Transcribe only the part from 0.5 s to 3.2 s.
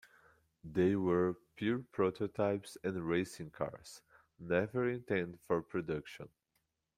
They were pure prototypes and